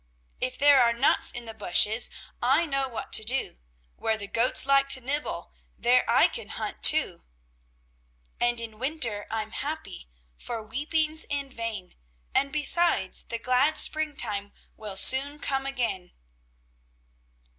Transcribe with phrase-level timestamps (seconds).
[0.39, 2.09] "If there are nuts in the bushes
[2.41, 3.59] I know what to do.
[3.97, 7.23] Where the goats like to nibble, There I can hunt too.
[8.39, 11.93] "And in winter I'm happy, For weeping's in vain,
[12.33, 16.13] And, besides, the glad springtime Will soon come again."